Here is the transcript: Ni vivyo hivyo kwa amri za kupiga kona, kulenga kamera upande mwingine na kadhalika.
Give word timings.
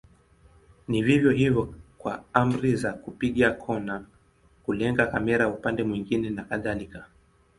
Ni 0.87 1.03
vivyo 1.03 1.31
hivyo 1.31 1.73
kwa 1.97 2.23
amri 2.33 2.75
za 2.75 2.93
kupiga 2.93 3.51
kona, 3.51 4.05
kulenga 4.63 5.07
kamera 5.07 5.49
upande 5.49 5.83
mwingine 5.83 6.29
na 6.29 6.43
kadhalika. 6.43 7.05